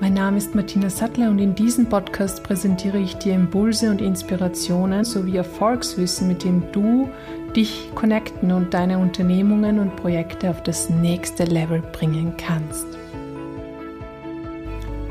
[0.00, 5.04] Mein Name ist Martina Sattler und in diesem Podcast präsentiere ich dir Impulse und Inspirationen
[5.04, 7.10] sowie Erfolgswissen, mit dem du
[7.56, 12.86] dich connecten und deine Unternehmungen und Projekte auf das nächste Level bringen kannst.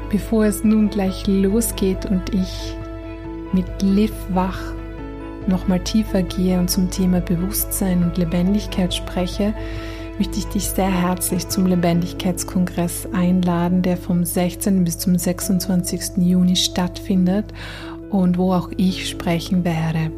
[0.09, 2.73] Bevor es nun gleich losgeht und ich
[3.51, 4.71] mit Liv Wach
[5.47, 9.53] nochmal tiefer gehe und zum Thema Bewusstsein und Lebendigkeit spreche,
[10.17, 14.83] möchte ich dich sehr herzlich zum Lebendigkeitskongress einladen, der vom 16.
[14.83, 16.17] bis zum 26.
[16.17, 17.53] Juni stattfindet
[18.09, 20.11] und wo auch ich sprechen werde.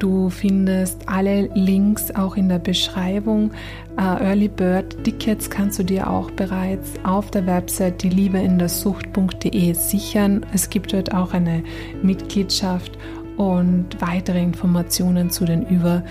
[0.00, 3.50] Du findest alle Links auch in der Beschreibung.
[3.98, 10.46] Uh, Early Bird Tickets kannst du dir auch bereits auf der Website dieliebeindersucht.de sichern.
[10.54, 11.62] Es gibt dort auch eine
[12.02, 12.96] Mitgliedschaft
[13.36, 16.02] und weitere Informationen zu den über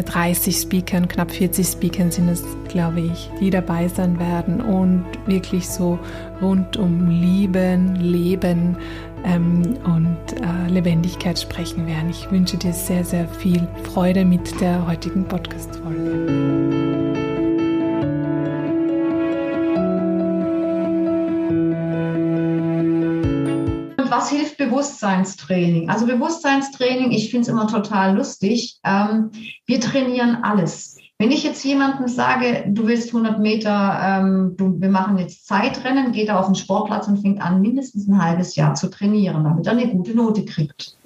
[0.00, 5.68] 30 Speakern, knapp 40 Speakern sind es, glaube ich, die dabei sein werden und wirklich
[5.68, 5.98] so
[6.40, 8.76] rund um Lieben, Leben
[9.24, 12.10] ähm, und äh, Lebendigkeit sprechen werden.
[12.10, 16.61] Ich wünsche dir sehr, sehr viel Freude mit der heutigen Podcast-Folge.
[24.22, 25.90] Was hilft Bewusstseinstraining?
[25.90, 28.78] Also Bewusstseinstraining, ich finde es immer total lustig.
[28.84, 29.30] Ähm,
[29.66, 30.96] wir trainieren alles.
[31.18, 36.12] Wenn ich jetzt jemandem sage, du willst 100 Meter, ähm, du, wir machen jetzt Zeitrennen,
[36.12, 39.66] geht er auf den Sportplatz und fängt an, mindestens ein halbes Jahr zu trainieren, damit
[39.66, 40.96] er eine gute Note kriegt.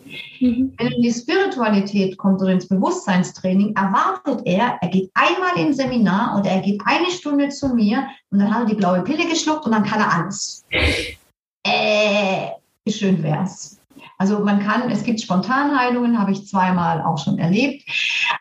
[0.41, 0.75] Mhm.
[0.77, 5.79] Wenn er in die Spiritualität kommt oder ins Bewusstseinstraining, erwartet er, er geht einmal ins
[5.79, 9.27] Seminar oder er geht eine Stunde zu mir und dann hat er die blaue Pille
[9.27, 10.65] geschluckt und dann kann er alles.
[11.67, 12.56] Äh,
[12.87, 13.79] wie schön wär's.
[14.19, 17.85] Also man kann, es gibt Spontanheilungen, habe ich zweimal auch schon erlebt,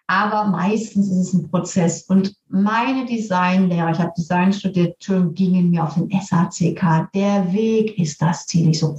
[0.07, 2.03] aber meistens ist es ein Prozess.
[2.03, 4.95] Und meine Designlehrer, ich habe Design studiert,
[5.33, 7.09] gingen mir auf den SACK.
[7.13, 8.69] Der Weg ist das Ziel.
[8.69, 8.95] Ich so,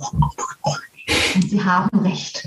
[1.35, 2.45] und sie haben recht.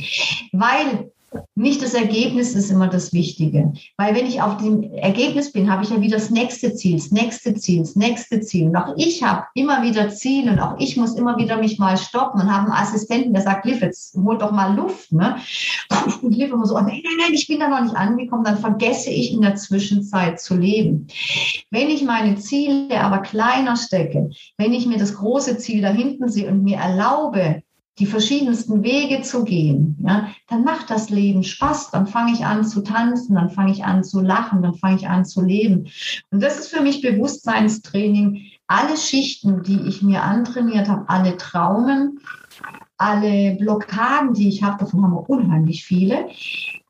[0.52, 1.12] Weil
[1.56, 3.74] nicht das Ergebnis ist immer das Wichtige.
[3.98, 7.12] Weil wenn ich auf dem Ergebnis bin, habe ich ja wieder das nächste Ziel, das
[7.12, 8.68] nächste Ziel, das nächste Ziel.
[8.68, 11.98] Und auch ich habe immer wieder Ziele und auch ich muss immer wieder mich mal
[11.98, 15.12] stoppen und habe einen Assistenten, der sagt, Liv, jetzt hol doch mal Luft.
[15.12, 15.38] Ne?
[16.22, 18.58] Und Liv immer so, oh, nein, nein, nein, ich bin da noch nicht angekommen, dann
[18.58, 21.08] vergesse ich in der Zwischenzeit zu leben.
[21.70, 26.30] Wenn ich meine Ziele aber kleiner stecke, wenn ich mir das große Ziel da hinten
[26.30, 27.64] sehe und mir erlaube,
[28.00, 31.92] die verschiedensten Wege zu gehen, ja, dann macht das Leben Spaß.
[31.92, 35.08] Dann fange ich an zu tanzen, dann fange ich an zu lachen, dann fange ich
[35.08, 35.90] an zu leben.
[36.32, 38.46] Und das ist für mich Bewusstseinstraining.
[38.68, 42.20] Alle Schichten, die ich mir antrainiert habe, alle Traumen,
[43.00, 46.28] alle Blockaden, die ich habe, davon haben wir unheimlich viele,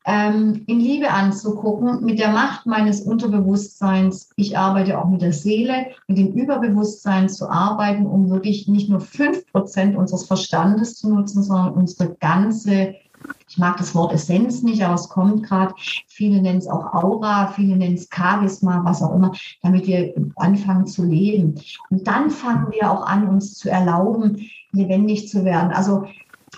[0.04, 4.30] ähm, in Liebe anzugucken, mit der Macht meines Unterbewusstseins.
[4.36, 9.00] Ich arbeite auch mit der Seele, mit dem Überbewusstsein zu arbeiten, um wirklich nicht nur
[9.00, 12.94] fünf Prozent unseres Verstandes zu nutzen, sondern unsere ganze
[13.48, 15.74] ich mag das Wort Essenz nicht, aber es kommt gerade.
[16.06, 19.32] Viele nennen es auch Aura, viele nennen es Charisma, was auch immer,
[19.62, 21.60] damit wir anfangen zu leben.
[21.90, 25.72] Und dann fangen wir auch an, uns zu erlauben, lebendig zu werden.
[25.72, 26.04] Also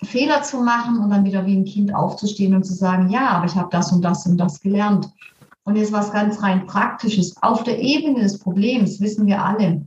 [0.05, 3.47] Fehler zu machen und dann wieder wie ein Kind aufzustehen und zu sagen, ja, aber
[3.47, 5.09] ich habe das und das und das gelernt.
[5.65, 7.37] Und jetzt was ganz rein Praktisches.
[7.41, 9.87] Auf der Ebene des Problems wissen wir alle,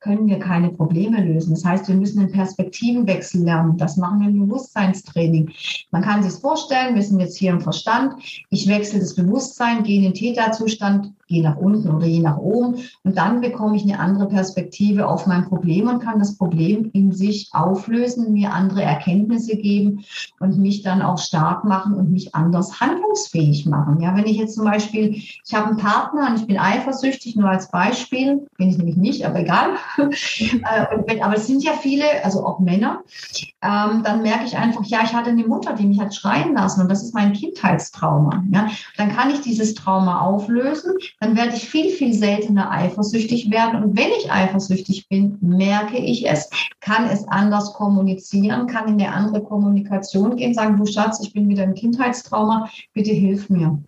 [0.00, 1.54] können wir keine Probleme lösen.
[1.54, 3.76] Das heißt, wir müssen einen Perspektivenwechsel lernen.
[3.76, 5.50] Das machen wir im Bewusstseinstraining.
[5.90, 8.14] Man kann sich vorstellen, wir sind jetzt hier im Verstand.
[8.50, 12.76] Ich wechsle das Bewusstsein, gehe in den Täterzustand, je nach unten oder je nach oben.
[13.04, 17.12] Und dann bekomme ich eine andere Perspektive auf mein Problem und kann das Problem in
[17.12, 20.04] sich auflösen, mir andere Erkenntnisse geben
[20.40, 24.00] und mich dann auch stark machen und mich anders handlungsfähig machen.
[24.00, 27.48] Ja, wenn ich jetzt zum Beispiel, ich habe einen Partner und ich bin eifersüchtig, nur
[27.48, 29.71] als Beispiel, bin ich nämlich nicht, aber egal.
[29.98, 33.02] Äh, aber es sind ja viele, also auch Männer,
[33.62, 36.82] ähm, dann merke ich einfach, ja, ich hatte eine Mutter, die mich hat schreien lassen
[36.82, 38.44] und das ist mein Kindheitstrauma.
[38.50, 43.82] Ja, dann kann ich dieses Trauma auflösen dann werde ich viel, viel seltener eifersüchtig werden.
[43.82, 49.12] Und wenn ich eifersüchtig bin, merke ich es, kann es anders kommunizieren, kann in eine
[49.12, 53.78] andere Kommunikation gehen, sagen, du Schatz, ich bin wieder im Kindheitstrauma, bitte hilf mir.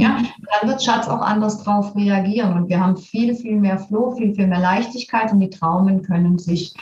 [0.00, 0.22] Ja,
[0.60, 4.34] dann wird Schatz auch anders drauf reagieren und wir haben viel, viel mehr Flow, viel,
[4.34, 6.74] viel mehr Leichtigkeit und die Traumen können sich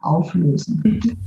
[0.00, 1.18] auflösen.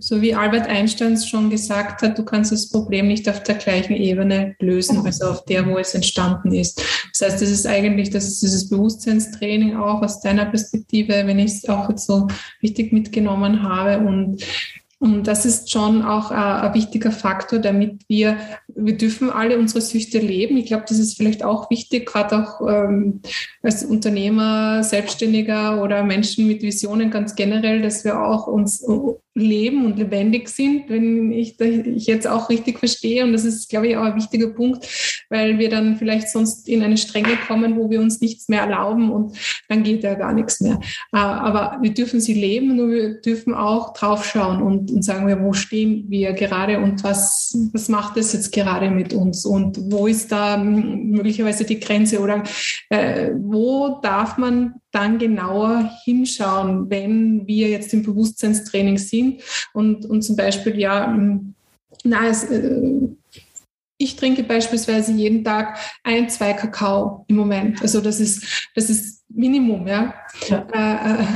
[0.00, 3.94] So wie Albert Einstein schon gesagt hat, du kannst das Problem nicht auf der gleichen
[3.96, 6.80] Ebene lösen, also auf der, wo es entstanden ist.
[7.18, 11.52] Das heißt, das ist eigentlich, das ist dieses Bewusstseinstraining auch aus deiner Perspektive, wenn ich
[11.52, 12.28] es auch jetzt so
[12.62, 14.44] richtig mitgenommen habe und
[15.00, 18.36] und das ist schon auch ein, ein, wichtiger Faktor, damit wir,
[18.80, 20.56] wir dürfen alle unsere Süchte leben.
[20.56, 23.20] Ich glaube, das ist vielleicht auch wichtig, gerade auch ähm,
[23.62, 28.84] als Unternehmer, Selbstständiger oder Menschen mit Visionen ganz generell, dass wir auch uns
[29.38, 33.24] leben und lebendig sind, wenn ich, ich jetzt auch richtig verstehe.
[33.24, 34.86] Und das ist, glaube ich, auch ein wichtiger Punkt,
[35.30, 39.10] weil wir dann vielleicht sonst in eine Strenge kommen, wo wir uns nichts mehr erlauben
[39.10, 39.36] und
[39.68, 40.80] dann geht ja gar nichts mehr.
[41.12, 45.40] Äh, aber wir dürfen sie leben und wir dürfen auch draufschauen und, und sagen wir,
[45.40, 50.06] wo stehen wir gerade und was, was macht es jetzt gerade mit uns und wo
[50.06, 52.42] ist da möglicherweise die Grenze oder
[52.90, 59.42] äh, wo darf man dann genauer hinschauen, wenn wir jetzt im Bewusstseinstraining sind
[59.72, 61.16] und, und zum Beispiel, ja,
[62.04, 63.08] na, es, äh,
[63.98, 67.82] ich trinke beispielsweise jeden Tag ein, zwei Kakao im Moment.
[67.82, 70.14] Also das ist, das ist Minimum, ja.
[70.48, 70.66] ja.
[70.72, 71.26] Äh, äh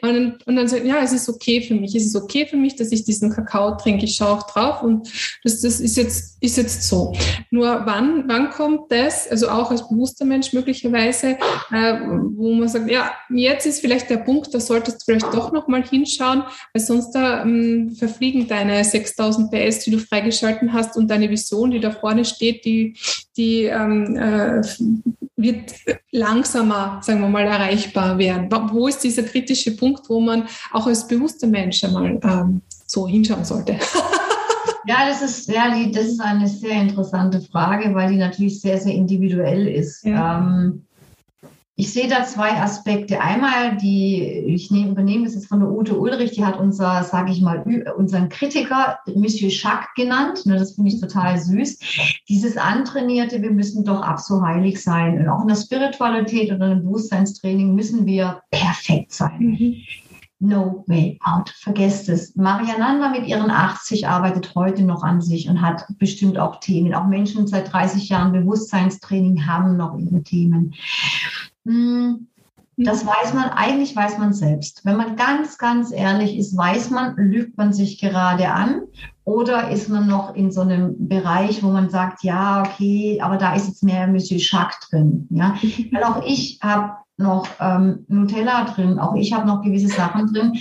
[0.00, 2.76] Und, und dann sagt, ja, es ist okay für mich, es ist okay für mich,
[2.76, 4.04] dass ich diesen Kakao trinke.
[4.04, 5.08] Ich schaue auch drauf und
[5.42, 7.12] das, das ist, jetzt, ist jetzt so.
[7.50, 11.36] Nur wann, wann kommt das, also auch als bewusster Mensch möglicherweise,
[11.70, 12.00] äh,
[12.34, 15.84] wo man sagt, ja, jetzt ist vielleicht der Punkt, da solltest du vielleicht doch nochmal
[15.84, 21.30] hinschauen, weil sonst da ähm, verfliegen deine 6000 PS, die du freigeschalten hast und deine
[21.30, 22.94] Vision, die da vorne steht, die,
[23.36, 24.62] die ähm, äh,
[25.42, 25.72] wird
[26.10, 28.48] langsamer, sagen wir mal, erreichbar werden.
[28.70, 33.44] Wo ist dieser kritische Punkt, wo man auch als bewusster Mensch einmal ähm, so hinschauen
[33.44, 33.76] sollte?
[34.84, 38.80] Ja, das ist, ja, die, das ist eine sehr interessante Frage, weil die natürlich sehr,
[38.80, 40.04] sehr individuell ist.
[40.04, 40.38] Ja.
[40.38, 40.84] Ähm,
[41.74, 43.20] ich sehe da zwei Aspekte.
[43.20, 47.32] Einmal die, ich nehme, übernehme es jetzt von der Ute Ulrich, die hat unser, sage
[47.32, 47.64] ich mal,
[47.96, 50.44] unseren Kritiker Monsieur Jacques genannt.
[50.44, 51.78] Ne, das finde ich total süß.
[52.28, 55.18] Dieses antrainierte, wir müssen doch ab so heilig sein.
[55.18, 59.38] Und auch in der Spiritualität oder im Bewusstseinstraining müssen wir perfekt sein.
[59.38, 59.76] Mhm.
[60.44, 61.50] No way out.
[61.50, 62.34] Vergesst es.
[62.34, 66.94] Mariananda mit ihren 80 arbeitet heute noch an sich und hat bestimmt auch Themen.
[66.94, 70.74] Auch Menschen seit 30 Jahren Bewusstseinstraining haben noch ihre Themen.
[71.64, 72.28] Hm,
[72.76, 74.84] das weiß man, eigentlich weiß man selbst.
[74.84, 78.82] Wenn man ganz, ganz ehrlich ist, weiß man, lügt man sich gerade an
[79.24, 83.54] oder ist man noch in so einem Bereich, wo man sagt, ja, okay, aber da
[83.54, 85.28] ist jetzt mehr Monsieur Jacques drin.
[85.30, 85.54] Ja?
[85.92, 90.58] Weil auch ich habe noch ähm, Nutella drin, auch ich habe noch gewisse Sachen drin.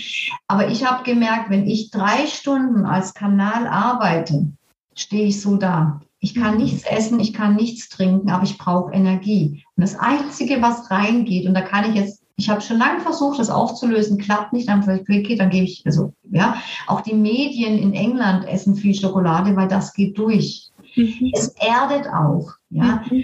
[0.48, 4.52] Aber ich habe gemerkt, wenn ich drei Stunden als Kanal arbeite,
[4.96, 6.02] stehe ich so da.
[6.24, 9.64] Ich kann nichts essen, ich kann nichts trinken, aber ich brauche Energie.
[9.76, 13.40] Und das Einzige, was reingeht, und da kann ich jetzt, ich habe schon lange versucht,
[13.40, 15.04] das aufzulösen, klappt nicht, dann dann
[15.50, 20.16] gebe ich, also, ja, auch die Medien in England essen viel Schokolade, weil das geht
[20.18, 20.70] durch.
[20.96, 21.32] Mhm.
[21.34, 23.04] Es erdet auch, ja.
[23.10, 23.24] Mhm.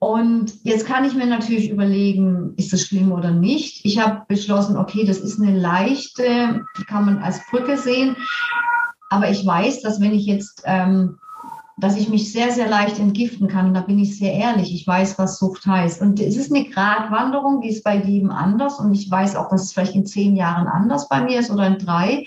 [0.00, 3.84] Und jetzt kann ich mir natürlich überlegen, ist das schlimm oder nicht.
[3.84, 8.16] Ich habe beschlossen, okay, das ist eine leichte, die kann man als Brücke sehen.
[9.10, 11.18] Aber ich weiß, dass wenn ich jetzt ähm,
[11.82, 13.66] dass ich mich sehr, sehr leicht entgiften kann.
[13.66, 14.72] Und da bin ich sehr ehrlich.
[14.72, 16.00] Ich weiß, was Sucht heißt.
[16.00, 18.78] Und es ist eine Gratwanderung, die ist bei jedem anders.
[18.78, 21.66] Und ich weiß auch, dass es vielleicht in zehn Jahren anders bei mir ist oder
[21.66, 22.24] in drei.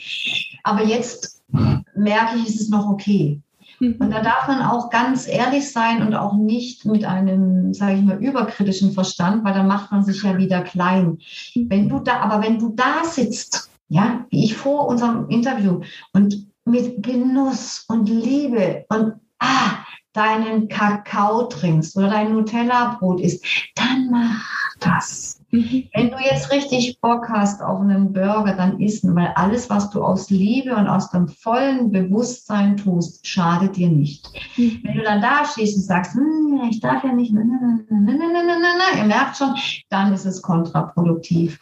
[0.63, 3.41] Aber jetzt merke ich, es ist noch okay.
[3.79, 3.95] Mhm.
[3.97, 8.03] Und da darf man auch ganz ehrlich sein und auch nicht mit einem, sage ich
[8.03, 11.19] mal, überkritischen Verstand, weil dann macht man sich ja wieder klein.
[11.55, 15.79] Wenn du da, aber wenn du da sitzt, ja, wie ich vor unserem Interview
[16.11, 24.09] und mit Genuss und Liebe und ah, deinen Kakao trinkst oder dein Nutella-Brot isst, dann
[24.09, 24.45] mach
[24.79, 25.41] das.
[25.55, 25.87] Mhm.
[25.93, 30.03] Wenn du jetzt richtig Bock hast auf einen Burger, dann essen, weil alles, was du
[30.03, 34.27] aus Liebe und aus dem vollen Bewusstsein tust, schadet dir nicht.
[34.57, 34.81] Mhm.
[34.83, 39.55] Wenn du dann da stehst und sagst, hm, ich darf ja nicht, ihr merkt schon,
[39.89, 41.57] dann ist es kontraproduktiv.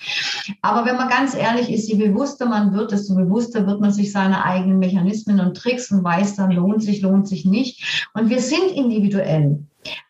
[0.61, 4.11] Aber wenn man ganz ehrlich ist, je bewusster man wird, desto bewusster wird man sich
[4.11, 8.07] seine eigenen Mechanismen und Tricks und weiß dann, lohnt sich, lohnt sich nicht.
[8.15, 9.59] Und wir sind individuell.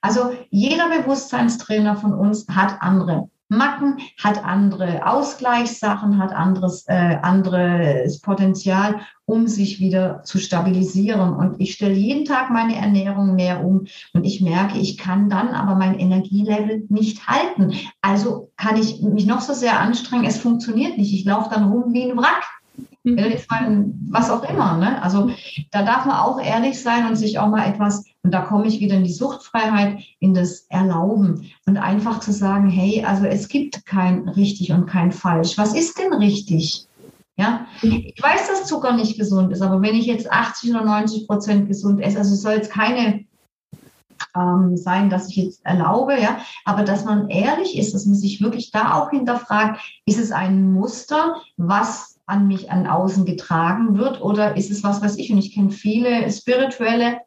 [0.02, 8.20] Also jeder Bewusstseinstrainer von uns hat andere Macken, hat andere Ausgleichssachen, hat anderes, äh, anderes
[8.20, 11.34] Potenzial, um sich wieder zu stabilisieren.
[11.34, 15.50] Und ich stelle jeden Tag meine Ernährung mehr um und ich merke, ich kann dann
[15.50, 17.74] aber mein Energielevel nicht halten.
[18.02, 21.14] Also kann ich mich noch so sehr anstrengen, es funktioniert nicht.
[21.14, 22.44] Ich laufe dann rum wie ein Wrack.
[23.04, 24.08] Mhm.
[24.10, 24.78] was auch immer.
[24.78, 25.02] Ne?
[25.02, 25.32] Also
[25.72, 28.80] da darf man auch ehrlich sein und sich auch mal etwas, und da komme ich
[28.80, 33.86] wieder in die Suchtfreiheit, in das Erlauben und einfach zu sagen, hey, also es gibt
[33.86, 35.58] kein richtig und kein falsch.
[35.58, 36.88] Was ist denn richtig?
[37.36, 41.28] Ja, ich weiß, dass Zucker nicht gesund ist, aber wenn ich jetzt 80 oder 90
[41.28, 43.26] Prozent gesund esse, also es soll jetzt keine
[44.36, 48.42] ähm, sein, dass ich jetzt erlaube, ja, aber dass man ehrlich ist, dass man sich
[48.42, 54.22] wirklich da auch hinterfragt, ist es ein Muster, was an mich an außen getragen wird
[54.22, 57.20] oder ist es was, was ich und ich kenne viele spirituelle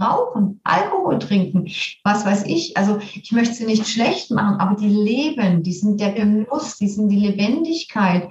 [0.00, 1.66] rauchen, Alkohol trinken,
[2.04, 2.76] was weiß ich.
[2.76, 6.88] Also ich möchte sie nicht schlecht machen, aber die leben, die sind der Genuss, die
[6.88, 8.28] sind die Lebendigkeit.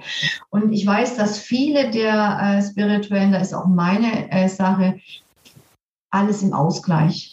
[0.50, 4.98] Und ich weiß, dass viele der äh, spirituellen, da ist auch meine äh, Sache,
[6.10, 7.31] alles im Ausgleich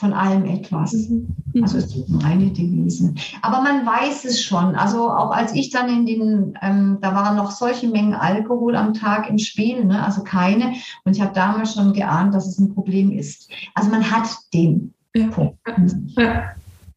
[0.00, 0.94] von allem etwas.
[0.94, 1.28] Mhm.
[1.62, 3.14] Also es ist meine Devise.
[3.42, 4.74] Aber man weiß es schon.
[4.74, 8.94] Also auch als ich dann in den, ähm, da waren noch solche Mengen Alkohol am
[8.94, 10.02] Tag im Spiel, ne?
[10.02, 10.72] also keine.
[11.04, 13.50] Und ich habe damals schon geahnt, dass es ein Problem ist.
[13.74, 15.26] Also man hat den ja.
[15.26, 15.58] Punkt.
[16.16, 16.52] Ja.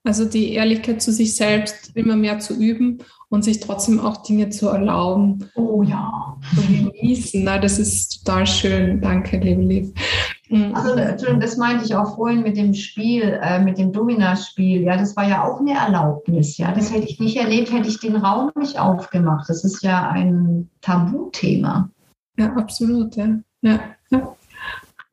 [0.06, 4.50] Also die Ehrlichkeit zu sich selbst immer mehr zu üben und sich trotzdem auch Dinge
[4.50, 5.50] zu erlauben.
[5.56, 6.38] Oh ja.
[6.56, 7.44] Zu genießen.
[7.44, 9.02] Na, das ist total schön.
[9.02, 9.94] Danke, liebe Liv.
[10.50, 10.76] Mhm.
[10.76, 10.96] Also
[11.40, 14.82] das meinte ich auch vorhin mit dem Spiel, äh, mit dem Domina-Spiel.
[14.82, 16.58] Ja, das war ja auch eine Erlaubnis.
[16.58, 19.50] Ja, das hätte ich nicht erlebt, hätte ich den Raum nicht aufgemacht.
[19.50, 21.90] Das ist ja ein Tabuthema.
[22.38, 23.16] Ja, absolut.
[23.16, 23.28] Ja.
[23.62, 23.80] ja.
[24.10, 24.36] ja.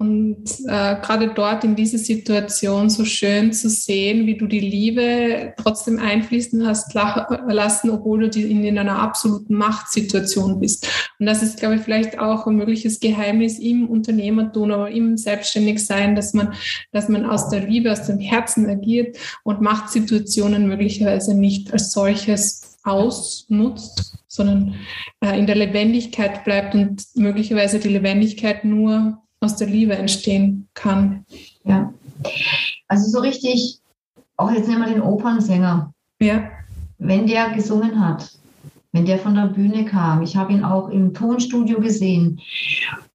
[0.00, 5.52] Und äh, gerade dort in dieser Situation so schön zu sehen, wie du die Liebe
[5.58, 10.88] trotzdem einfließen hast lassen, obwohl du die in, in einer absoluten Machtsituation bist.
[11.18, 16.16] Und das ist, glaube ich, vielleicht auch ein mögliches Geheimnis im Unternehmertum oder im Selbstständigsein,
[16.16, 16.54] dass man,
[16.92, 22.78] dass man aus der Liebe, aus dem Herzen agiert und Machtsituationen möglicherweise nicht als solches
[22.84, 24.76] ausnutzt, sondern
[25.20, 31.24] äh, in der Lebendigkeit bleibt und möglicherweise die Lebendigkeit nur aus der Liebe entstehen kann.
[31.64, 31.92] Ja.
[32.88, 33.80] Also so richtig,
[34.36, 35.92] auch jetzt nehmen wir den Opernsänger.
[36.20, 36.50] Ja.
[36.98, 38.30] Wenn der gesungen hat,
[38.92, 42.40] wenn der von der Bühne kam, ich habe ihn auch im Tonstudio gesehen,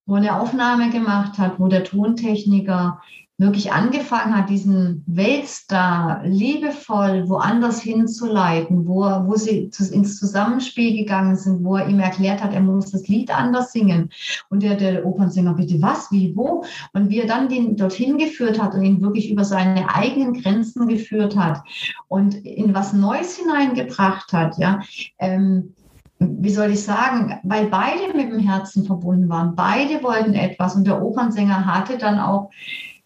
[0.05, 3.01] wo er eine Aufnahme gemacht hat, wo der Tontechniker
[3.37, 11.63] wirklich angefangen hat, diesen Weltstar liebevoll woanders hinzuleiten, wo, wo sie ins Zusammenspiel gegangen sind,
[11.63, 14.09] wo er ihm erklärt hat, er muss das Lied anders singen.
[14.49, 16.63] Und der, der Opernsänger, bitte was, wie, wo?
[16.93, 20.87] Und wie er dann den dorthin geführt hat und ihn wirklich über seine eigenen Grenzen
[20.87, 21.61] geführt hat
[22.07, 24.79] und in was Neues hineingebracht hat, ja.
[25.19, 25.73] Ähm,
[26.19, 30.87] wie soll ich sagen, weil beide mit dem Herzen verbunden waren, beide wollten etwas und
[30.87, 32.51] der Opernsänger hatte dann auch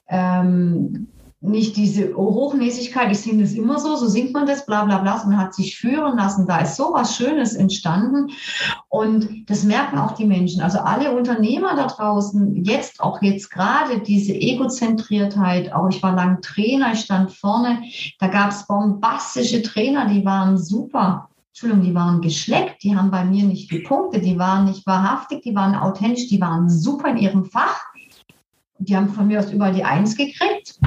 [0.10, 1.08] ähm,
[1.42, 5.24] nicht diese Hochnäsigkeit, ich singe das immer so, so singt man das, bla bla bla,
[5.25, 8.28] man hat sich führen lassen, da ist so was Schönes entstanden.
[8.89, 10.62] Und das merken auch die Menschen.
[10.62, 16.42] Also alle Unternehmer da draußen, jetzt auch jetzt gerade diese Egozentriertheit, auch ich war lang
[16.42, 17.84] Trainer, ich stand vorne,
[18.20, 21.30] da gab es bombastische Trainer, die waren super.
[21.51, 25.56] Entschuldigung, die waren geschleckt, die haben bei mir nicht gepunktet, die waren nicht wahrhaftig, die
[25.56, 27.86] waren authentisch, die waren super in ihrem Fach
[28.79, 30.79] die haben von mir aus überall die Eins gekriegt.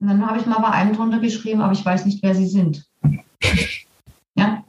[0.00, 2.46] Und dann habe ich mal bei einem drunter geschrieben, aber ich weiß nicht, wer sie
[2.46, 2.86] sind.
[4.36, 4.62] Ja.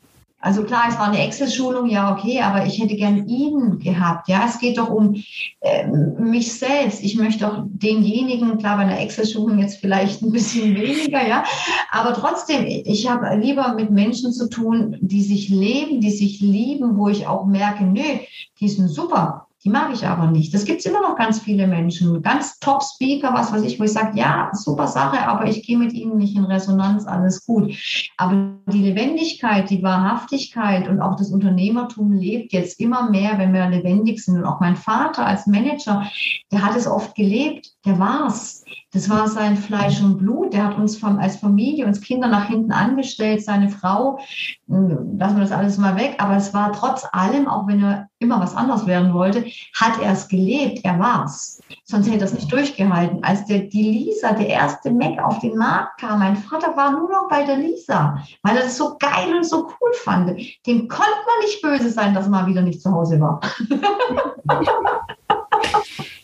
[0.43, 4.27] Also klar, es war eine Excel-Schulung, ja, okay, aber ich hätte gern ihn gehabt.
[4.27, 5.21] Ja, es geht doch um
[5.59, 7.03] äh, mich selbst.
[7.03, 11.43] Ich möchte doch denjenigen, klar, bei einer Excel-Schulung jetzt vielleicht ein bisschen weniger, ja,
[11.91, 16.97] aber trotzdem, ich habe lieber mit Menschen zu tun, die sich leben, die sich lieben,
[16.97, 18.01] wo ich auch merke, nö,
[18.59, 19.47] die sind super.
[19.63, 20.53] Die mag ich aber nicht.
[20.55, 23.93] Das gibt es immer noch ganz viele Menschen, ganz Top-Speaker, was weiß ich, wo ich
[23.93, 27.75] sage, ja, super Sache, aber ich gehe mit ihnen nicht in Resonanz, alles gut.
[28.17, 33.69] Aber die Lebendigkeit, die Wahrhaftigkeit und auch das Unternehmertum lebt jetzt immer mehr, wenn wir
[33.69, 34.37] lebendig sind.
[34.37, 36.09] Und auch mein Vater als Manager,
[36.51, 38.65] der hat es oft gelebt, der war's.
[38.93, 40.53] Das war sein Fleisch und Blut.
[40.53, 44.19] Der hat uns als Familie, uns Kinder nach hinten angestellt, seine Frau.
[44.67, 46.15] Hm, lassen wir das alles mal weg.
[46.17, 50.13] Aber es war trotz allem, auch wenn er immer was anderes werden wollte, hat er
[50.13, 50.79] es gelebt.
[50.83, 51.61] Er war's.
[51.83, 53.23] Sonst hätte er es nicht durchgehalten.
[53.23, 57.09] Als der, die Lisa, der erste Mac auf den Markt kam, mein Vater war nur
[57.09, 60.29] noch bei der Lisa, weil er das so geil und so cool fand.
[60.65, 63.41] Dem konnte man nicht böse sein, dass er mal wieder nicht zu Hause war.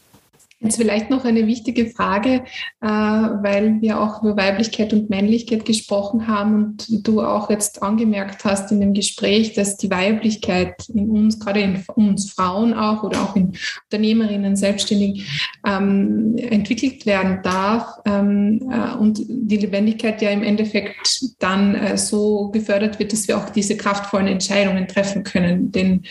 [0.60, 2.44] Jetzt vielleicht noch eine wichtige Frage,
[2.82, 8.44] äh, weil wir auch über Weiblichkeit und Männlichkeit gesprochen haben und du auch jetzt angemerkt
[8.44, 13.22] hast in dem Gespräch, dass die Weiblichkeit in uns, gerade in uns Frauen auch oder
[13.22, 15.24] auch in Unternehmerinnen, Selbstständigen,
[15.64, 22.50] ähm, entwickelt werden darf ähm, äh, und die Lebendigkeit ja im Endeffekt dann äh, so
[22.50, 25.72] gefördert wird, dass wir auch diese kraftvollen Entscheidungen treffen können.
[25.72, 26.02] Denn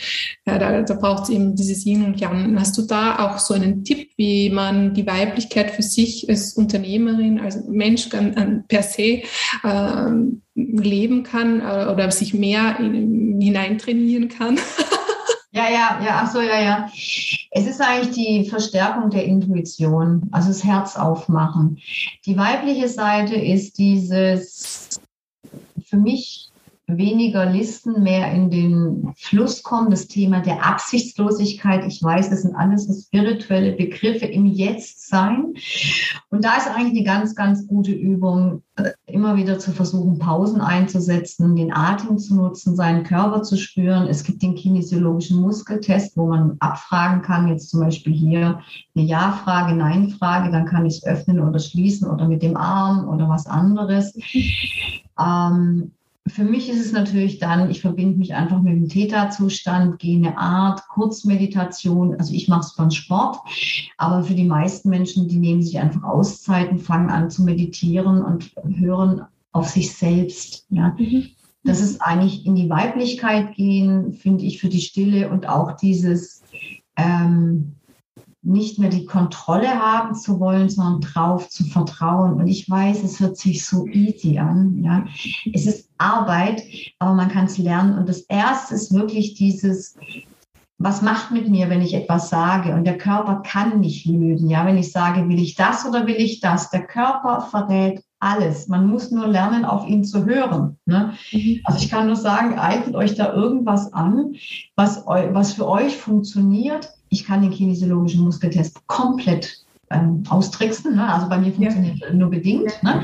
[0.45, 2.57] da, da braucht es eben dieses Yin und Yang.
[2.57, 6.53] Hast du da auch so einen Tipp, wie wie man die Weiblichkeit für sich als
[6.53, 8.09] Unternehmerin, als Mensch
[8.67, 9.23] per se
[9.63, 10.11] äh,
[10.53, 14.59] leben kann äh, oder sich mehr in, hineintrainieren kann.
[15.53, 16.89] Ja, ja, ja, ach so, ja, ja.
[17.49, 21.79] Es ist eigentlich die Verstärkung der Intuition, also das Herz aufmachen.
[22.27, 24.99] Die weibliche Seite ist dieses
[25.83, 26.51] für mich
[26.87, 29.91] weniger Listen, mehr in den Fluss kommen.
[29.91, 31.85] Das Thema der Absichtslosigkeit.
[31.85, 35.53] Ich weiß, das sind alles spirituelle Begriffe im Jetzt-Sein.
[36.29, 40.61] Und da ist eigentlich eine ganz, ganz gute Übung, äh, immer wieder zu versuchen, Pausen
[40.61, 44.07] einzusetzen, den Atem zu nutzen, seinen Körper zu spüren.
[44.07, 48.61] Es gibt den kinesiologischen Muskeltest, wo man abfragen kann, jetzt zum Beispiel hier
[48.95, 53.27] eine Ja-Frage, Nein-Frage, dann kann ich es öffnen oder schließen oder mit dem Arm oder
[53.27, 54.13] was anderes.
[55.19, 55.91] Ähm,
[56.29, 60.37] für mich ist es natürlich dann, ich verbinde mich einfach mit dem Theta-Zustand, gehe eine
[60.37, 62.15] Art Kurzmeditation.
[62.15, 63.37] Also ich mache es beim Sport,
[63.97, 68.51] aber für die meisten Menschen, die nehmen sich einfach Auszeiten, fangen an zu meditieren und
[68.77, 70.65] hören auf sich selbst.
[70.69, 70.95] Ja.
[70.97, 71.29] Mhm.
[71.63, 76.43] Das ist eigentlich in die Weiblichkeit gehen, finde ich, für die Stille und auch dieses
[76.95, 77.75] ähm,
[78.47, 82.39] nicht mehr die Kontrolle haben zu wollen, sondern drauf zu vertrauen.
[82.39, 84.81] Und ich weiß, es hört sich so easy an.
[84.83, 85.05] Ja.
[85.53, 86.63] Es ist Arbeit,
[86.99, 87.97] aber man kann es lernen.
[87.97, 89.97] Und das Erste ist wirklich dieses,
[90.77, 92.73] was macht mit mir, wenn ich etwas sage?
[92.73, 94.49] Und der Körper kann nicht lügen.
[94.49, 96.69] Ja, wenn ich sage, will ich das oder will ich das?
[96.69, 98.67] Der Körper verrät alles.
[98.67, 100.77] Man muss nur lernen, auf ihn zu hören.
[100.85, 101.13] Ne?
[101.31, 101.59] Mhm.
[101.65, 104.35] Also ich kann nur sagen, eignet euch da irgendwas an,
[104.75, 110.95] was, was für euch funktioniert ich kann den kinesiologischen Muskeltest komplett ähm, austricksen.
[110.95, 111.13] Ne?
[111.13, 112.13] Also bei mir funktioniert ja.
[112.13, 112.71] nur bedingt.
[112.83, 113.03] Ne?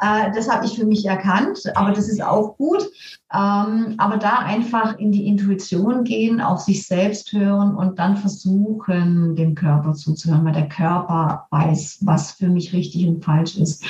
[0.00, 2.86] Äh, das habe ich für mich erkannt, aber das ist auch gut.
[3.32, 9.34] Ähm, aber da einfach in die Intuition gehen, auf sich selbst hören und dann versuchen,
[9.36, 13.84] dem Körper zuzuhören, weil der Körper weiß, was für mich richtig und falsch ist.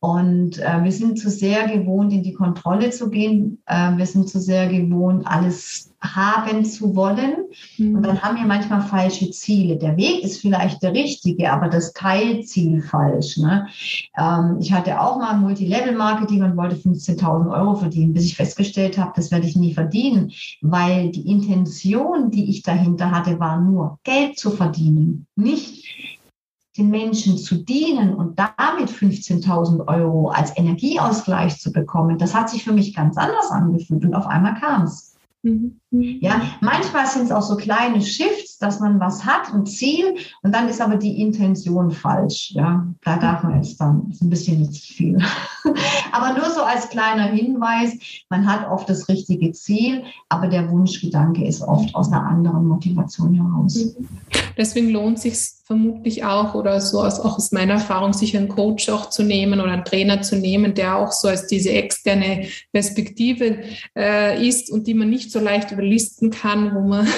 [0.00, 3.62] Und äh, wir sind zu sehr gewohnt, in die Kontrolle zu gehen.
[3.66, 7.46] Äh, wir sind zu sehr gewohnt, alles haben zu wollen.
[7.78, 7.96] Mhm.
[7.96, 9.76] Und dann haben wir manchmal falsche Ziele.
[9.76, 13.38] Der Weg ist vielleicht der richtige, aber das Teilziel falsch.
[13.38, 13.68] Ne?
[14.18, 19.12] Ähm, ich hatte auch mal Multilevel-Marketing und wollte 15.000 Euro verdienen, bis ich festgestellt habe,
[19.16, 20.30] das werde ich nie verdienen,
[20.60, 25.84] weil die Intention, die ich dahinter hatte, war nur Geld zu verdienen, nicht
[26.76, 32.64] den Menschen zu dienen und damit 15.000 Euro als Energieausgleich zu bekommen, das hat sich
[32.64, 35.16] für mich ganz anders angefühlt und auf einmal kam es.
[35.46, 35.78] Mhm.
[35.90, 40.54] Ja, manchmal sind es auch so kleine Shifts, dass man was hat, ein Ziel, und
[40.54, 42.50] dann ist aber die Intention falsch.
[42.52, 45.18] Ja, da darf man jetzt dann ist ein bisschen nicht viel.
[46.12, 47.96] aber nur so als kleiner Hinweis,
[48.28, 53.34] man hat oft das richtige Ziel, aber der Wunschgedanke ist oft aus einer anderen Motivation
[53.34, 53.76] heraus.
[53.76, 54.08] Mhm.
[54.56, 58.88] Deswegen lohnt sich vermutlich auch oder so aus, auch aus meiner Erfahrung, sich einen Coach
[58.88, 63.58] auch zu nehmen oder einen Trainer zu nehmen, der auch so als diese externe Perspektive
[63.96, 67.08] äh, ist und die man nicht so leicht überlisten kann, wo man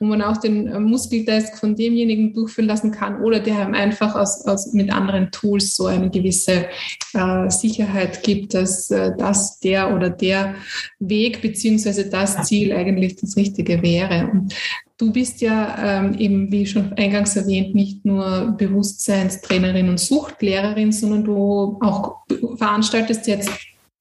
[0.00, 4.14] wo man auch den äh, Muskeltest von demjenigen durchführen lassen kann oder der einem einfach
[4.16, 6.66] aus, aus, mit anderen Tools so eine gewisse
[7.14, 10.56] äh, Sicherheit gibt, dass äh, das der oder der
[10.98, 14.28] Weg beziehungsweise das Ziel eigentlich das Richtige wäre.
[14.32, 14.52] Und
[14.98, 21.24] Du bist ja ähm, eben, wie schon eingangs erwähnt, nicht nur Bewusstseinstrainerin und Suchtlehrerin, sondern
[21.24, 22.22] du auch
[22.56, 23.50] veranstaltest jetzt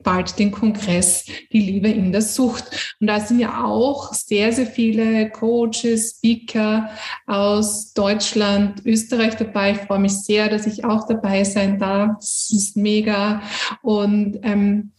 [0.05, 2.95] bald den Kongress Die Liebe in der Sucht.
[3.01, 6.89] Und da sind ja auch sehr, sehr viele Coaches, Speaker
[7.25, 9.71] aus Deutschland, Österreich dabei.
[9.71, 12.11] Ich freue mich sehr, dass ich auch dabei sein darf.
[12.19, 13.41] Das ist mega.
[13.81, 14.91] Und ähm,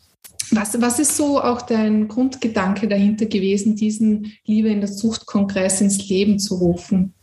[0.57, 6.09] was, was ist so auch dein Grundgedanke dahinter gewesen, diesen Liebe in der Sucht-Kongress ins
[6.09, 7.15] Leben zu rufen?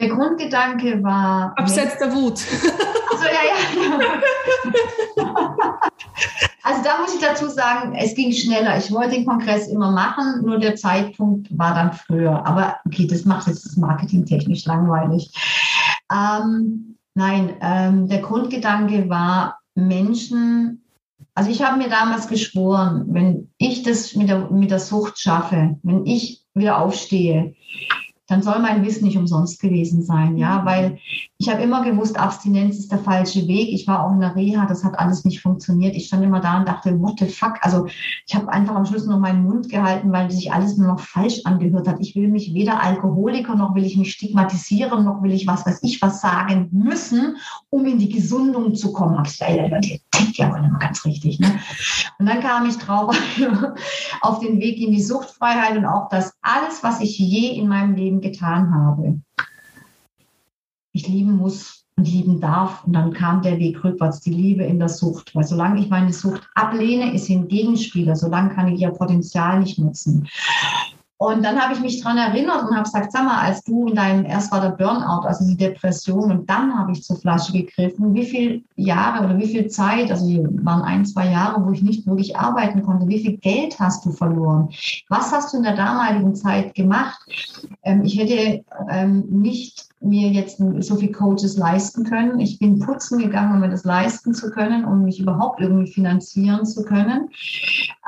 [0.00, 1.52] Der Grundgedanke war.
[1.56, 2.40] Abseits der Wut.
[3.10, 3.58] Also, ja, ja.
[6.62, 8.76] Also da muss ich dazu sagen, es ging schneller.
[8.76, 12.46] Ich wollte den Kongress immer machen, nur der Zeitpunkt war dann früher.
[12.46, 15.32] Aber okay, das macht jetzt das Marketing technisch langweilig.
[16.12, 20.84] Ähm, nein, ähm, der Grundgedanke war, Menschen
[21.38, 25.78] also ich habe mir damals geschworen, wenn ich das mit der, mit der Sucht schaffe,
[25.84, 27.54] wenn ich wieder aufstehe,
[28.26, 30.98] dann soll mein Wissen nicht umsonst gewesen sein, ja, weil
[31.40, 33.68] ich habe immer gewusst, Abstinenz ist der falsche Weg.
[33.68, 35.94] Ich war auch in der Reha, das hat alles nicht funktioniert.
[35.94, 37.58] Ich stand immer da und dachte, what the fuck?
[37.60, 37.86] Also
[38.26, 41.42] ich habe einfach am Schluss noch meinen Mund gehalten, weil sich alles nur noch falsch
[41.44, 42.00] angehört hat.
[42.00, 45.78] Ich will mich weder Alkoholiker, noch will ich mich stigmatisieren, noch will ich was weiß
[45.84, 47.36] ich was sagen müssen,
[47.70, 49.16] um in die Gesundung zu kommen.
[49.16, 51.38] Hab ich gedacht, die tickt ja wohl immer ganz richtig.
[51.38, 51.60] Ne?
[52.18, 53.16] Und dann kam ich drauf
[54.22, 57.94] auf den Weg in die Suchtfreiheit und auch das alles, was ich je in meinem
[57.94, 59.20] Leben getan habe,
[60.98, 62.84] ich lieben muss, und lieben darf.
[62.84, 65.34] Und dann kam der Weg rückwärts, die Liebe in der Sucht.
[65.34, 68.16] Weil solange ich meine Sucht ablehne, ist sie ein Gegenspieler.
[68.16, 70.28] Solange kann ich ihr Potenzial nicht nutzen.
[71.20, 73.96] Und dann habe ich mich daran erinnert und habe gesagt, sag mal, als du in
[73.96, 78.14] deinem, erst war der Burnout, also die Depression, und dann habe ich zur Flasche gegriffen,
[78.14, 80.24] wie viele Jahre oder wie viel Zeit, also
[80.62, 84.12] waren ein, zwei Jahre, wo ich nicht wirklich arbeiten konnte, wie viel Geld hast du
[84.12, 84.68] verloren?
[85.08, 87.18] Was hast du in der damaligen Zeit gemacht?
[87.82, 92.38] Ähm, ich hätte ähm, nicht mir jetzt so viel Coaches leisten können.
[92.38, 96.64] Ich bin putzen gegangen, um mir das leisten zu können, um mich überhaupt irgendwie finanzieren
[96.64, 97.30] zu können.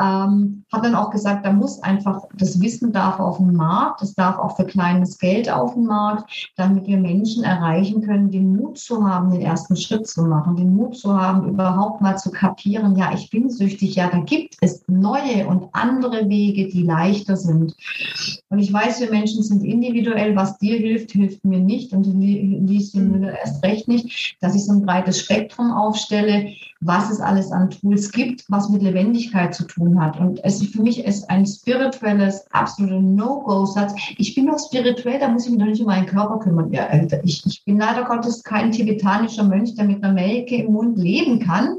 [0.00, 4.14] Ähm, habe dann auch gesagt, da muss einfach, das Wissen darf auf den Markt, das
[4.14, 8.76] darf auch für kleines Geld auf den Markt, damit wir Menschen erreichen können, den Mut
[8.76, 12.96] zu haben, den ersten Schritt zu machen, den Mut zu haben, überhaupt mal zu kapieren,
[12.96, 17.74] ja, ich bin süchtig, ja, da gibt es neue und andere Wege, die leichter sind.
[18.50, 23.04] Und ich weiß, wir Menschen sind individuell, was dir hilft, hilft mir nicht und Lieschen
[23.04, 23.12] mhm.
[23.12, 27.70] Müller erst recht nicht, dass ich so ein breites Spektrum aufstelle, was es alles an
[27.70, 30.18] Tools gibt, was mit Lebendigkeit zu tun hat.
[30.18, 33.94] Und es für mich ist ein spirituelles, absoluter No-Go-Satz.
[34.16, 36.72] Ich bin doch spirituell, da muss ich mich doch nicht um meinen Körper kümmern.
[36.72, 36.88] Ja,
[37.22, 41.38] ich, ich bin leider Gottes kein tibetanischer Mönch, der mit einer Melke im Mund leben
[41.40, 41.76] kann.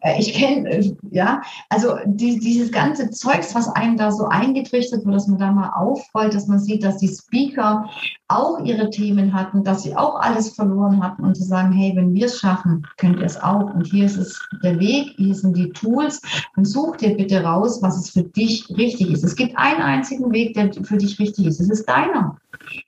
[0.00, 5.04] Äh, ich kenne, äh, ja, also die, dieses ganze Zeugs, was einem da so eingetrichtert
[5.04, 7.88] wird, dass man da mal aufrollt, dass man sieht, dass die Speaker
[8.30, 12.14] auch ihre Themen hatten, dass sie auch alles verloren hatten und zu sagen, hey, wenn
[12.14, 13.74] wir es schaffen, könnt ihr es auch.
[13.74, 16.20] Und hier ist es der Weg, hier sind die Tools
[16.56, 19.24] und such dir bitte raus, was es für dich richtig ist.
[19.24, 21.60] Es gibt einen einzigen Weg, der für dich richtig ist.
[21.60, 22.36] Es ist deiner.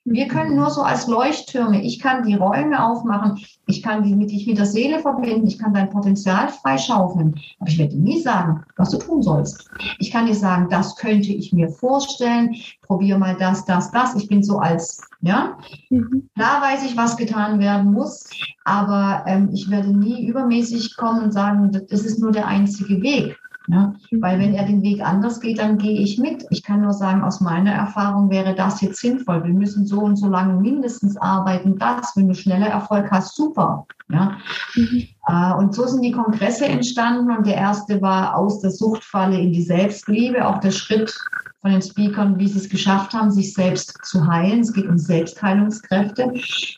[0.05, 4.31] Wir können nur so als Leuchttürme, ich kann die Räume aufmachen, ich kann die mit,
[4.31, 7.41] dich mit der Seele verbinden, ich kann dein Potenzial freischaufeln.
[7.59, 9.71] Aber ich werde nie sagen, was du tun sollst.
[9.99, 14.15] Ich kann dir sagen, das könnte ich mir vorstellen, probiere mal das, das, das.
[14.17, 15.57] Ich bin so als, ja,
[15.91, 16.29] mhm.
[16.35, 18.29] klar weiß ich, was getan werden muss,
[18.65, 23.39] aber ähm, ich werde nie übermäßig kommen und sagen, das ist nur der einzige Weg.
[23.69, 23.95] Ja?
[24.11, 26.45] Weil wenn er den Weg anders geht, dann gehe ich mit.
[26.51, 29.45] Ich kann nur sagen, aus meiner Erfahrung wäre das jetzt sinnvoll.
[29.45, 31.79] Wir müssen so und so lange mindestens arbeiten.
[31.79, 33.87] Das, wenn du schneller Erfolg hast, super.
[34.09, 34.39] Ja?
[34.75, 35.09] Mhm.
[35.27, 39.53] Äh, und so sind die Kongresse entstanden und der erste war aus der Suchtfalle in
[39.53, 41.17] die Selbstliebe, auch der Schritt
[41.63, 44.61] von den Speakern, wie sie es geschafft haben, sich selbst zu heilen.
[44.61, 46.33] Es geht um Selbstheilungskräfte.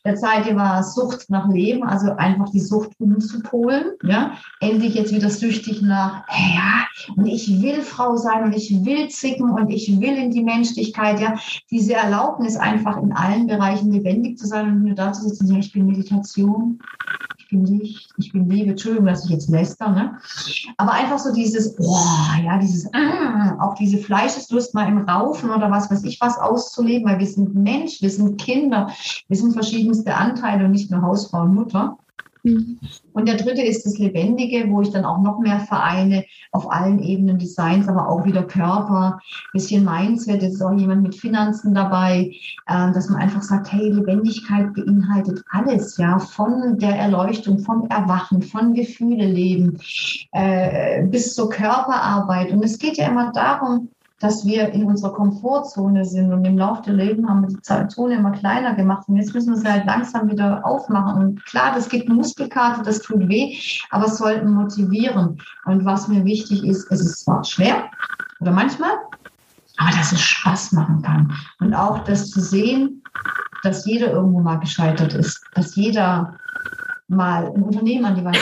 [0.05, 3.93] Der zweite war Sucht nach Leben, also einfach die Sucht umzupolen.
[4.03, 4.35] Ja?
[4.61, 6.85] Endlich jetzt wieder süchtig nach, ja,
[7.17, 11.19] und ich will Frau sein und ich will zicken und ich will in die Menschlichkeit.
[11.19, 11.35] Ja?
[11.71, 15.59] Diese Erlaubnis, einfach in allen Bereichen lebendig zu sein und nur da zu sitzen, ja,
[15.59, 16.79] ich bin Meditation,
[17.55, 18.71] bin Licht, ich bin Liebe.
[18.71, 20.19] Entschuldigung, dass ich jetzt läster, ne?
[20.77, 25.71] Aber einfach so dieses, oh, ja, dieses, ah, auch diese Fleischeslust mal im Raufen oder
[25.71, 28.91] was weiß ich was auszuleben, weil wir sind Mensch, wir sind Kinder,
[29.29, 31.97] wir sind verschiedenste Anteile und nicht nur Hausfrau und Mutter.
[32.45, 32.79] Mhm.
[33.15, 37.03] Und der dritte ist das Lebendige, wo ich dann auch noch mehr vereine auf allen
[37.03, 39.19] Ebenen Designs, aber auch wieder Körper,
[39.53, 42.35] bisschen Mindset, es ist auch jemand mit Finanzen dabei,
[42.67, 48.43] äh, dass man einfach sagt, hey, Lebendigkeit beinhaltet alles, ja, von der Erleuchtung, vom Erwachen,
[48.43, 49.79] von Gefühle leben,
[50.33, 52.53] äh, bis zur Körperarbeit.
[52.53, 53.89] Und es geht ja immer darum,
[54.21, 58.15] dass wir in unserer Komfortzone sind und im Laufe der Leben haben wir die Zone
[58.15, 61.21] immer kleiner gemacht und jetzt müssen wir sie halt langsam wieder aufmachen.
[61.21, 63.59] Und klar, das gibt Muskelkarte, das tut weh,
[63.91, 65.39] aber es sollten motivieren.
[65.65, 67.91] Und was mir wichtig ist, es ist zwar schwer
[68.41, 68.93] oder manchmal,
[69.79, 71.33] aber dass es Spaß machen kann.
[71.59, 73.03] Und auch das zu sehen,
[73.65, 76.37] dass jeder irgendwo mal gescheitert ist, dass jeder
[77.09, 78.39] mal ein Unternehmen an die Wand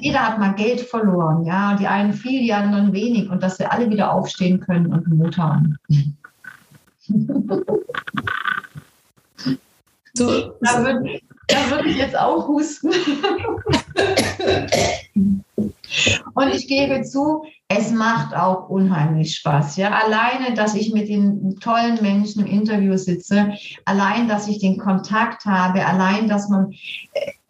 [0.00, 3.72] Jeder hat mal Geld verloren, ja, die einen viel, die anderen wenig und dass wir
[3.72, 5.78] alle wieder aufstehen können und Mut haben.
[10.14, 11.20] So, da würde
[11.70, 12.90] würd ich jetzt auch husten.
[16.34, 19.76] Und ich gebe zu, es macht auch unheimlich Spaß.
[19.76, 23.54] Ja, alleine, dass ich mit den tollen Menschen im Interview sitze,
[23.84, 26.72] allein, dass ich den Kontakt habe, allein, dass man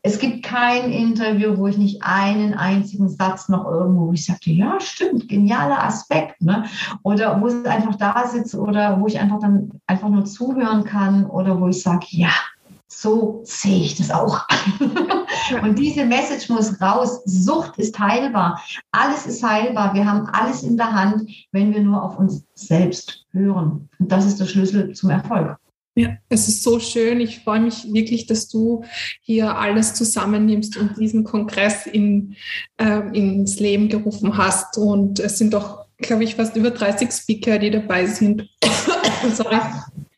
[0.07, 4.53] es gibt kein Interview, wo ich nicht einen einzigen Satz noch irgendwo, wo ich sagte,
[4.53, 6.65] ja, stimmt, genialer Aspekt, ne?
[7.03, 11.27] Oder wo ich einfach da sitze oder wo ich einfach dann einfach nur zuhören kann
[11.27, 12.31] oder wo ich sage, ja,
[12.87, 14.47] so sehe ich das auch.
[15.63, 17.23] Und diese Message muss raus.
[17.25, 18.63] Sucht ist heilbar.
[18.93, 19.93] Alles ist heilbar.
[19.93, 23.89] Wir haben alles in der Hand, wenn wir nur auf uns selbst hören.
[23.99, 25.59] Und das ist der Schlüssel zum Erfolg.
[25.99, 27.21] Ja, es ist so schön.
[27.21, 28.85] Ich freue mich wirklich, dass du
[29.23, 32.37] hier alles zusammennimmst und diesen Kongress in,
[32.77, 34.77] äh, ins Leben gerufen hast.
[34.77, 38.47] Und es sind doch, glaube ich, fast über 30 Speaker, die dabei sind.
[39.33, 39.57] Sorry.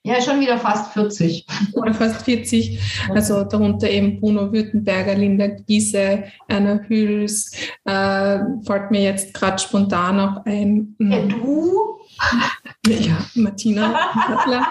[0.03, 1.47] Ja, schon wieder fast 40.
[1.75, 2.81] Oder fast 40.
[3.11, 7.53] Also darunter eben Bruno Württemberger, Linda Giese, Anna Hüls.
[7.85, 10.97] Äh, fällt mir jetzt gerade spontan auch ein.
[10.99, 11.98] Ja, du?
[12.87, 13.95] Ja, Martina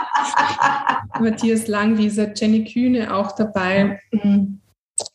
[1.20, 4.02] Matthias Langwieser, Jenny Kühne auch dabei.
[4.12, 4.60] Mhm.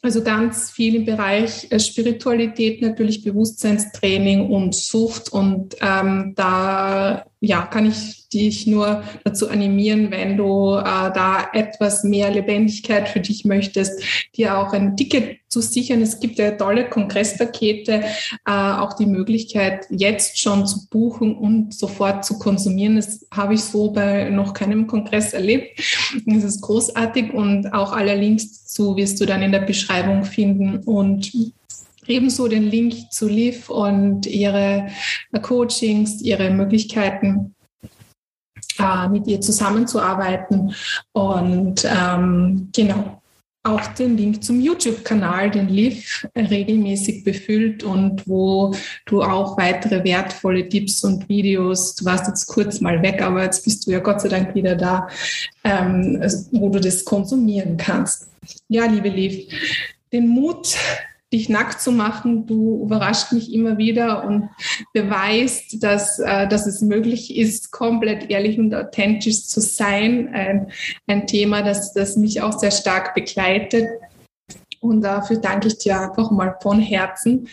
[0.01, 5.29] Also ganz viel im Bereich äh, Spiritualität, natürlich Bewusstseinstraining und Sucht.
[5.33, 12.05] Und ähm, da ja, kann ich dich nur dazu animieren, wenn du äh, da etwas
[12.05, 14.01] mehr Lebendigkeit für dich möchtest,
[14.37, 16.01] dir auch ein Ticket zu sichern.
[16.03, 18.05] Es gibt ja tolle Kongresspakete,
[18.47, 22.97] äh, auch die Möglichkeit, jetzt schon zu buchen und sofort zu konsumieren.
[22.97, 25.81] Das habe ich so bei noch keinem Kongress erlebt.
[26.25, 30.79] Das ist großartig und auch alle Links dazu wirst du dann in der Beschreibung finden
[30.79, 31.31] und
[32.09, 34.89] Ebenso den Link zu Liv und ihre
[35.41, 37.55] Coachings, ihre Möglichkeiten,
[38.77, 40.75] äh, mit ihr zusammenzuarbeiten.
[41.13, 43.22] Und ähm, genau,
[43.65, 48.75] auch den Link zum YouTube-Kanal, den Liv regelmäßig befüllt und wo
[49.07, 53.65] du auch weitere wertvolle Tipps und Videos, du warst jetzt kurz mal weg, aber jetzt
[53.65, 55.09] bist du ja Gott sei Dank wieder da,
[55.63, 56.21] ähm,
[56.51, 58.29] wo du das konsumieren kannst.
[58.69, 59.47] Ja, liebe Liv,
[60.13, 60.77] den Mut
[61.33, 62.47] dich nackt zu machen.
[62.47, 64.51] Du überrascht mich immer wieder und
[64.93, 70.29] beweist, dass, äh, dass es möglich ist, komplett ehrlich und authentisch zu sein.
[70.33, 70.71] Ein,
[71.07, 73.89] ein Thema, das, das mich auch sehr stark begleitet.
[74.83, 77.47] Und dafür danke ich dir einfach mal von Herzen.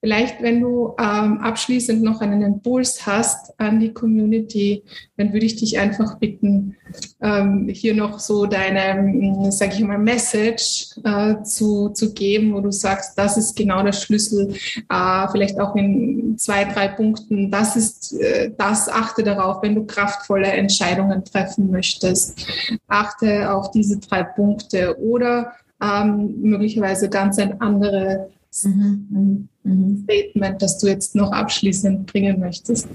[0.00, 4.82] Vielleicht, wenn du ähm, abschließend noch einen Impuls hast an die Community,
[5.16, 6.74] dann würde ich dich einfach bitten,
[7.20, 12.72] ähm, hier noch so deine, sage ich mal, Message äh, zu, zu geben, wo du
[12.72, 14.52] sagst, das ist genau der Schlüssel,
[14.90, 17.52] äh, vielleicht auch in zwei, drei Punkten.
[17.52, 22.44] Das ist äh, das, achte darauf, wenn du kraftvolle Entscheidungen treffen möchtest.
[22.88, 28.28] Achte auf diese drei Punkte oder ähm, möglicherweise ganz ein anderes
[28.62, 29.48] mhm.
[30.04, 32.88] Statement, das du jetzt noch abschließend bringen möchtest.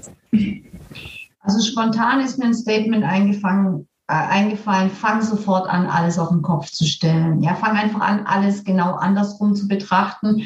[1.40, 6.42] Also spontan ist mir ein Statement eingefangen, äh, eingefallen, fang sofort an, alles auf den
[6.42, 7.42] Kopf zu stellen.
[7.42, 10.42] Ja, fang einfach an, alles genau andersrum zu betrachten.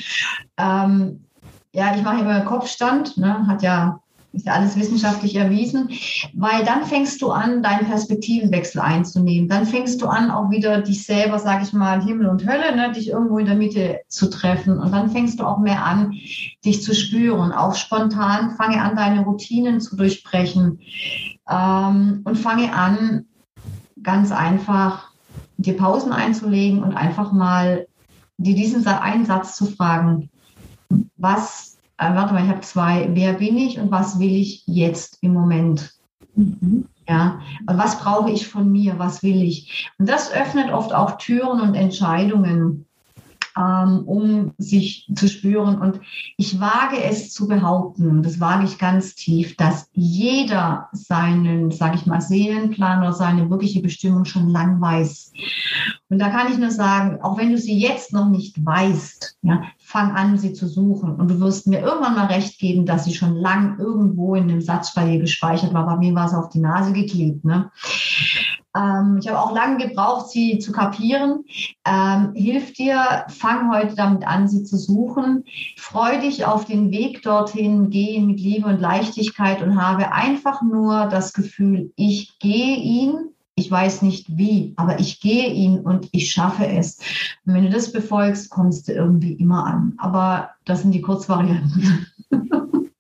[0.57, 1.25] Ähm,
[1.73, 4.01] ja, ich mache immer Kopfstand, ne, hat ja
[4.33, 5.91] ist ja alles wissenschaftlich erwiesen,
[6.35, 9.49] weil dann fängst du an, deinen Perspektivenwechsel einzunehmen.
[9.49, 12.93] Dann fängst du an, auch wieder dich selber, sage ich mal, Himmel und Hölle, ne,
[12.93, 14.79] dich irgendwo in der Mitte zu treffen.
[14.79, 16.13] Und dann fängst du auch mehr an,
[16.65, 17.53] dich zu spüren.
[17.53, 20.81] Auch spontan fange an, deine Routinen zu durchbrechen
[21.51, 23.27] ähm, und fange an,
[24.03, 25.13] ganz einfach
[25.59, 27.87] dir Pausen einzulegen und einfach mal
[28.39, 30.31] dir diesen einen Satz zu fragen.
[31.17, 31.72] Was
[32.03, 35.33] äh, warte mal, ich habe zwei, wer bin ich und was will ich jetzt im
[35.33, 35.93] Moment?
[36.35, 36.87] Mhm.
[37.09, 38.99] Ja, was brauche ich von mir?
[38.99, 39.91] Was will ich?
[39.99, 42.87] Und das öffnet oft auch Türen und Entscheidungen
[43.57, 45.81] ähm, um sich zu spüren.
[45.81, 46.01] Und
[46.37, 52.07] ich wage es zu behaupten, das wage ich ganz tief, dass jeder seinen, sage ich
[52.07, 55.33] mal, Seelenplan oder seine wirkliche Bestimmung schon lang weiß.
[56.09, 59.63] Und da kann ich nur sagen, auch wenn du sie jetzt noch nicht weißt, ja,
[59.93, 61.17] fang an, sie zu suchen.
[61.17, 64.63] Und du wirst mir irgendwann mal recht geben, dass sie schon lang irgendwo in dem
[64.63, 65.85] Satz bei dir gespeichert war.
[65.85, 67.45] Bei mir war es auf die Nase geklebt.
[67.45, 67.71] Ne?
[68.75, 71.45] Ähm, ich habe auch lange gebraucht, sie zu kapieren.
[71.87, 75.45] Ähm, hilf dir, fang heute damit an, sie zu suchen.
[75.77, 81.07] Freu dich auf den Weg dorthin, geh mit Liebe und Leichtigkeit und habe einfach nur
[81.11, 83.35] das Gefühl, ich gehe ihn.
[83.63, 86.99] Ich weiß nicht wie, aber ich gehe ihn und ich schaffe es.
[87.47, 89.93] Und wenn du das befolgst, kommst du irgendwie immer an.
[89.99, 92.07] Aber das sind die Kurzvarianten.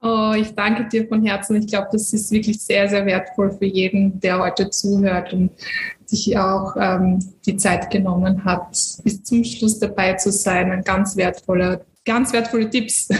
[0.04, 1.54] Oh, ich danke dir von Herzen.
[1.54, 5.52] Ich glaube, das ist wirklich sehr, sehr wertvoll für jeden, der heute zuhört und
[6.06, 8.68] sich auch ähm, die Zeit genommen hat,
[9.04, 10.72] bis zum Schluss dabei zu sein.
[10.72, 13.10] Ein ganz wertvoller, ganz wertvolle Tipps.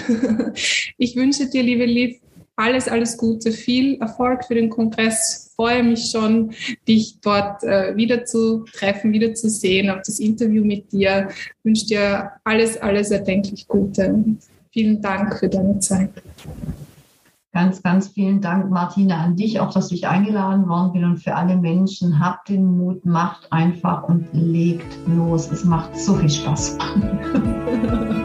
[0.98, 2.16] ich wünsche dir, liebe Liv,
[2.56, 5.52] alles, alles Gute, viel Erfolg für den Kongress.
[5.56, 6.52] Freue mich schon,
[6.86, 11.28] dich dort äh, wieder zu treffen, wieder zu sehen, auf das Interview mit dir.
[11.62, 14.24] Wünsche dir alles, alles erdenklich Gute.
[14.70, 16.10] Vielen Dank für deine Zeit.
[17.54, 21.34] Ganz, ganz vielen Dank, Martina, an dich, auch dass ich eingeladen worden bin und für
[21.34, 22.18] alle Menschen.
[22.18, 25.50] Habt den Mut, macht einfach und legt los.
[25.52, 26.78] Es macht so viel Spaß.